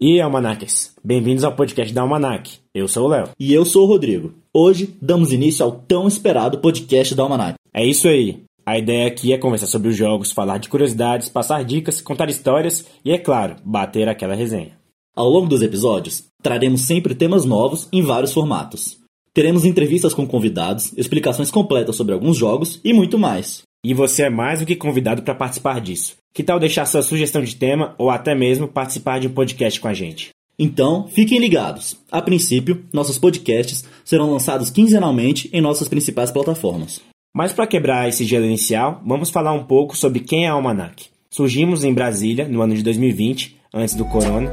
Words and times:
E 0.00 0.20
Almanacs, 0.20 0.94
bem-vindos 1.02 1.42
ao 1.42 1.56
podcast 1.56 1.92
da 1.92 2.02
Almanac. 2.02 2.60
Eu 2.72 2.86
sou 2.86 3.06
o 3.06 3.08
Léo. 3.08 3.30
E 3.36 3.52
eu 3.52 3.64
sou 3.64 3.82
o 3.82 3.88
Rodrigo. 3.88 4.32
Hoje 4.54 4.94
damos 5.02 5.32
início 5.32 5.64
ao 5.64 5.72
tão 5.72 6.06
esperado 6.06 6.58
podcast 6.58 7.16
da 7.16 7.24
Almanac. 7.24 7.54
É 7.74 7.84
isso 7.84 8.06
aí. 8.06 8.44
A 8.64 8.78
ideia 8.78 9.08
aqui 9.08 9.32
é 9.32 9.38
conversar 9.38 9.66
sobre 9.66 9.88
os 9.88 9.96
jogos, 9.96 10.30
falar 10.30 10.58
de 10.58 10.68
curiosidades, 10.68 11.28
passar 11.28 11.64
dicas, 11.64 12.00
contar 12.00 12.30
histórias 12.30 12.86
e, 13.04 13.10
é 13.10 13.18
claro, 13.18 13.56
bater 13.64 14.08
aquela 14.08 14.36
resenha. 14.36 14.78
Ao 15.16 15.28
longo 15.28 15.48
dos 15.48 15.62
episódios, 15.62 16.22
traremos 16.40 16.82
sempre 16.82 17.12
temas 17.12 17.44
novos 17.44 17.88
em 17.92 18.00
vários 18.00 18.32
formatos. 18.32 18.98
Teremos 19.34 19.64
entrevistas 19.64 20.14
com 20.14 20.24
convidados, 20.24 20.96
explicações 20.96 21.50
completas 21.50 21.96
sobre 21.96 22.14
alguns 22.14 22.36
jogos 22.36 22.80
e 22.84 22.92
muito 22.92 23.18
mais. 23.18 23.62
E 23.84 23.94
você 23.94 24.24
é 24.24 24.30
mais 24.30 24.58
do 24.58 24.66
que 24.66 24.74
convidado 24.74 25.22
para 25.22 25.34
participar 25.34 25.80
disso. 25.80 26.16
Que 26.34 26.42
tal 26.42 26.58
deixar 26.58 26.84
sua 26.84 27.00
sugestão 27.00 27.42
de 27.42 27.54
tema 27.54 27.94
ou 27.96 28.10
até 28.10 28.34
mesmo 28.34 28.66
participar 28.66 29.20
de 29.20 29.28
um 29.28 29.32
podcast 29.32 29.80
com 29.80 29.86
a 29.86 29.94
gente? 29.94 30.30
Então, 30.58 31.06
fiquem 31.06 31.38
ligados. 31.38 31.96
A 32.10 32.20
princípio, 32.20 32.84
nossos 32.92 33.18
podcasts 33.18 33.84
serão 34.04 34.32
lançados 34.32 34.70
quinzenalmente 34.70 35.48
em 35.52 35.60
nossas 35.60 35.86
principais 35.88 36.32
plataformas. 36.32 37.00
Mas 37.34 37.52
para 37.52 37.68
quebrar 37.68 38.08
esse 38.08 38.24
gelo 38.24 38.44
inicial, 38.44 39.00
vamos 39.06 39.30
falar 39.30 39.52
um 39.52 39.62
pouco 39.62 39.96
sobre 39.96 40.20
quem 40.20 40.46
é 40.46 40.48
a 40.48 40.52
Almanac. 40.52 41.06
Surgimos 41.30 41.84
em 41.84 41.94
Brasília 41.94 42.48
no 42.48 42.60
ano 42.60 42.74
de 42.74 42.82
2020, 42.82 43.56
antes 43.72 43.94
do 43.94 44.04
corona, 44.06 44.52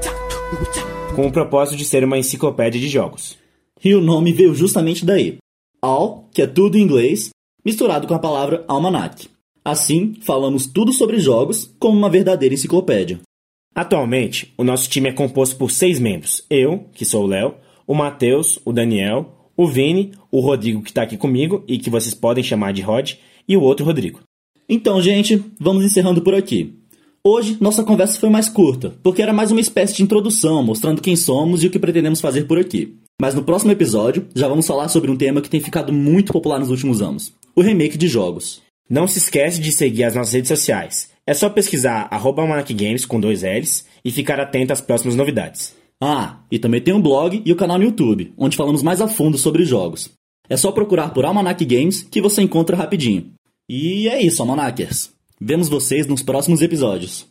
com 1.16 1.26
o 1.26 1.32
propósito 1.32 1.77
de 1.77 1.85
ser 1.85 2.04
uma 2.04 2.20
enciclopédia 2.20 2.80
de 2.80 2.88
jogos. 2.88 3.38
E 3.84 3.96
o 3.96 4.02
nome 4.02 4.32
veio 4.32 4.54
justamente 4.54 5.04
daí. 5.04 5.38
Al, 5.82 6.30
que 6.32 6.44
é 6.44 6.48
tudo 6.48 6.77
em 6.77 6.82
inglês, 6.82 7.30
misturado 7.66 8.08
com 8.08 8.14
a 8.14 8.20
palavra 8.20 8.64
almanac. 8.68 9.28
Assim, 9.64 10.14
falamos 10.22 10.68
tudo 10.68 10.94
sobre 10.94 11.20
jogos 11.20 11.74
como 11.80 11.98
uma 11.98 12.10
verdadeira 12.10 12.54
enciclopédia. 12.54 13.20
Atualmente, 13.74 14.54
o 14.58 14.64
nosso 14.64 14.88
time 14.88 15.10
é 15.10 15.12
composto 15.12 15.58
por 15.58 15.72
seis 15.72 16.00
membros. 16.00 16.46
Eu, 16.50 16.86
que 16.94 17.04
sou 17.04 17.24
o 17.24 17.28
Léo, 17.28 17.55
o 17.88 17.96
Matheus, 17.96 18.60
o 18.63 18.72
Daniel, 18.72 19.49
o 19.57 19.68
Vini, 19.68 20.12
o 20.32 20.40
Rodrigo 20.40 20.82
que 20.82 20.91
está 20.91 21.02
aqui 21.02 21.18
comigo 21.18 21.63
e 21.68 21.77
que 21.77 21.90
vocês 21.90 22.13
podem 22.13 22.44
chamar 22.44 22.74
de 22.74 22.82
Rod, 22.82 23.13
e 23.48 23.57
o 23.57 23.62
outro 23.62 23.85
Rodrigo. 23.85 24.20
Então, 24.70 25.02
gente, 25.02 25.44
vamos 25.60 25.84
encerrando 25.84 26.22
por 26.22 26.34
aqui. 26.34 26.74
Hoje, 27.24 27.57
nossa 27.60 27.84
conversa 27.84 28.20
foi 28.20 28.29
mais 28.29 28.48
curta, 28.48 28.94
porque 29.02 29.22
era 29.22 29.34
mais 29.34 29.52
uma 29.52 29.60
espécie 29.60 29.96
de 29.96 30.04
introdução, 30.04 30.63
mostrando 30.63 31.02
quem 31.02 31.16
somos 31.16 31.63
e 31.63 31.68
o 31.68 31.72
que 31.72 31.79
pretendemos 31.79 32.22
fazer 32.22 32.44
por 32.44 32.60
aqui. 32.60 32.96
Mas 33.20 33.34
no 33.34 33.44
próximo 33.44 33.72
episódio, 33.72 34.27
já 34.35 34.48
vamos 34.48 34.68
falar 34.68 34.90
sobre 34.90 35.10
um 35.10 35.18
tema 35.18 35.41
que 35.41 35.50
tem 35.50 35.60
ficado 35.60 35.91
muito 35.91 36.32
popular 36.32 36.60
nos 36.60 36.70
últimos 36.70 37.02
anos: 37.02 37.34
o 37.55 37.61
remake 37.61 37.98
de 37.98 38.07
jogos. 38.07 38.61
Não 38.89 39.07
se 39.07 39.17
esquece 39.17 39.59
de 39.59 39.71
seguir 39.71 40.03
as 40.03 40.13
nossas 40.13 40.34
redes 40.34 40.49
sociais. 40.49 41.09
É 41.25 41.34
só 41.34 41.49
pesquisar 41.49 42.07
arroba 42.11 42.43
Games 42.70 43.05
com 43.05 43.20
dois 43.20 43.41
L's 43.41 43.85
e 44.03 44.11
ficar 44.11 44.39
atento 44.39 44.73
às 44.73 44.81
próximas 44.81 45.15
novidades. 45.15 45.76
Ah, 45.99 46.39
e 46.51 46.59
também 46.59 46.81
tem 46.81 46.93
um 46.93 47.01
blog 47.01 47.41
e 47.43 47.51
o 47.51 47.55
canal 47.55 47.77
no 47.77 47.85
YouTube, 47.85 48.33
onde 48.37 48.57
falamos 48.57 48.83
mais 48.83 49.01
a 49.01 49.07
fundo 49.07 49.37
sobre 49.37 49.63
jogos. 49.63 50.11
É 50.48 50.55
só 50.57 50.71
procurar 50.71 51.13
por 51.13 51.26
Almanac 51.26 51.63
Games 51.65 52.03
que 52.03 52.21
você 52.21 52.41
encontra 52.41 52.76
rapidinho. 52.76 53.31
E 53.67 54.07
é 54.07 54.21
isso, 54.21 54.41
Almanacers. 54.41 55.09
Vemos 55.41 55.67
vocês 55.67 56.05
nos 56.05 56.21
próximos 56.21 56.61
episódios. 56.61 57.26